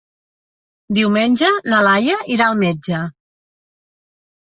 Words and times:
Diumenge 0.97 1.51
na 1.73 1.81
Laia 1.87 2.15
irà 2.37 2.47
al 2.53 2.57
metge. 2.63 3.03